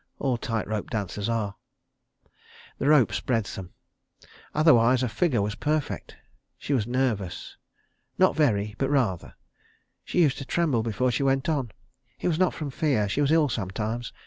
[0.17, 1.57] All tight rope dancers are.
[2.79, 3.73] The rope spreads them.
[4.51, 6.15] Otherwise her figure was perfect.
[6.57, 7.55] She was nervous.
[8.17, 9.35] Not very, but rather.
[10.03, 11.69] She used to tremble before she went on.
[12.19, 13.07] It was not from fear.
[13.07, 14.11] She was ill sometimes.